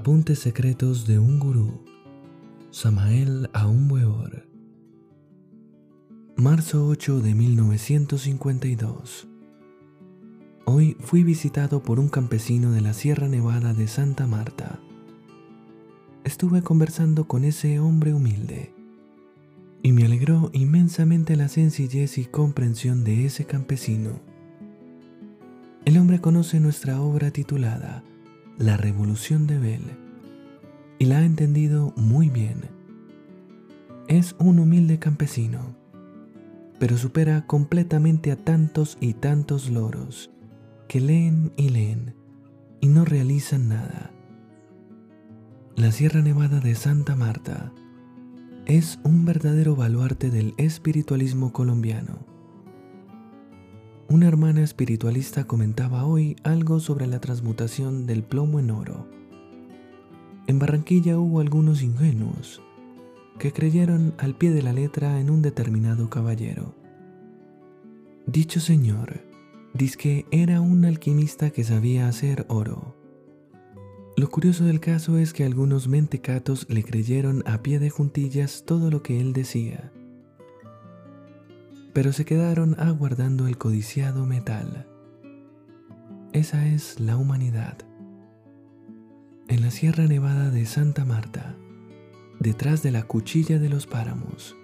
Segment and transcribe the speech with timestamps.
[0.00, 1.84] Apuntes secretos de un gurú.
[2.70, 4.48] Samael Aumweor.
[6.36, 9.26] Marzo 8 de 1952.
[10.66, 14.78] Hoy fui visitado por un campesino de la Sierra Nevada de Santa Marta.
[16.22, 18.72] Estuve conversando con ese hombre humilde
[19.82, 24.20] y me alegró inmensamente la sencillez y comprensión de ese campesino.
[25.84, 28.04] El hombre conoce nuestra obra titulada
[28.58, 29.82] la revolución de Bell
[30.98, 32.62] y la ha entendido muy bien.
[34.08, 35.76] Es un humilde campesino,
[36.80, 40.30] pero supera completamente a tantos y tantos loros
[40.88, 42.14] que leen y leen
[42.80, 44.10] y no realizan nada.
[45.76, 47.72] La Sierra Nevada de Santa Marta
[48.66, 52.27] es un verdadero baluarte del espiritualismo colombiano
[54.10, 59.06] una hermana espiritualista comentaba hoy algo sobre la transmutación del plomo en oro.
[60.46, 62.62] En Barranquilla hubo algunos ingenuos
[63.38, 66.74] que creyeron al pie de la letra en un determinado caballero.
[68.26, 69.20] Dicho señor,
[69.98, 72.96] que era un alquimista que sabía hacer oro.
[74.16, 78.90] Lo curioso del caso es que algunos mentecatos le creyeron a pie de juntillas todo
[78.90, 79.92] lo que él decía
[81.92, 84.86] pero se quedaron aguardando el codiciado metal.
[86.32, 87.78] Esa es la humanidad.
[89.48, 91.56] En la Sierra Nevada de Santa Marta,
[92.38, 94.54] detrás de la cuchilla de los páramos,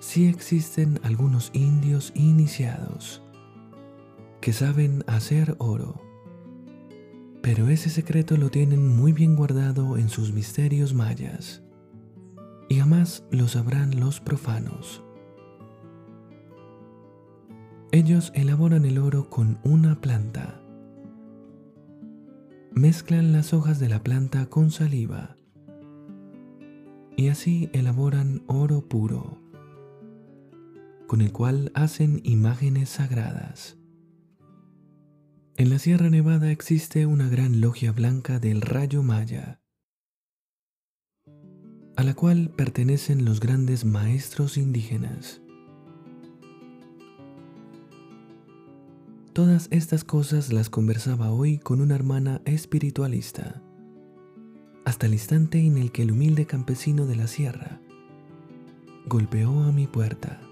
[0.00, 3.22] sí existen algunos indios iniciados
[4.40, 6.02] que saben hacer oro,
[7.42, 11.62] pero ese secreto lo tienen muy bien guardado en sus misterios mayas
[12.68, 15.02] y jamás lo sabrán los profanos.
[17.94, 20.60] Ellos elaboran el oro con una planta.
[22.72, 25.36] Mezclan las hojas de la planta con saliva
[27.16, 29.40] y así elaboran oro puro,
[31.06, 33.78] con el cual hacen imágenes sagradas.
[35.56, 39.60] En la Sierra Nevada existe una gran logia blanca del rayo maya,
[41.94, 45.43] a la cual pertenecen los grandes maestros indígenas.
[49.34, 53.60] Todas estas cosas las conversaba hoy con una hermana espiritualista,
[54.84, 57.80] hasta el instante en el que el humilde campesino de la sierra
[59.06, 60.43] golpeó a mi puerta.